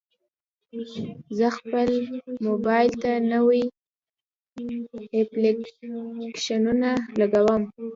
[1.37, 1.89] زه خپل
[2.47, 3.63] موبایل ته نوي
[5.21, 6.89] اپلیکیشنونه
[7.19, 7.63] لګوم.